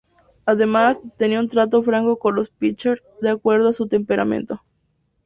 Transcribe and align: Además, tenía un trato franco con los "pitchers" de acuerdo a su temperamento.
Además, 0.47 0.99
tenía 1.15 1.39
un 1.39 1.47
trato 1.47 1.83
franco 1.83 2.17
con 2.17 2.33
los 2.33 2.49
"pitchers" 2.49 3.03
de 3.21 3.29
acuerdo 3.29 3.69
a 3.69 3.73
su 3.73 3.85
temperamento. 3.87 4.63